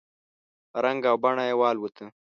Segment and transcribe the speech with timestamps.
[0.83, 2.09] رنګ او بڼه یې والوتله!